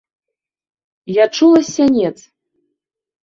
Я 1.17 1.25
чула 1.39 1.59
з 1.67 1.69
сянец. 1.75 2.17